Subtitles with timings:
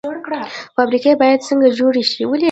[0.75, 2.23] فابریکې باید څنګه جوړې شي؟